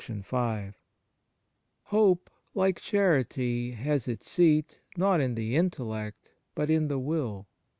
T 0.03 0.11
T 0.27 0.71
OPE, 1.91 2.29
like 2.55 2.81
charity, 2.81 3.73
has 3.73 4.07
its 4.07 4.27
seat, 4.27 4.79
not 4.97 5.19
[~l 5.19 5.23
in 5.23 5.35
the 5.35 5.55
intellect, 5.55 6.31
but 6.55 6.71
in 6.71 6.87
the 6.87 6.97
will. 6.97 7.47